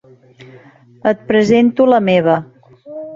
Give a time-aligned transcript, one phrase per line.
[1.11, 2.39] Et presento la meva.